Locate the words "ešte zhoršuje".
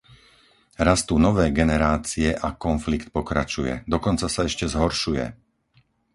4.49-5.25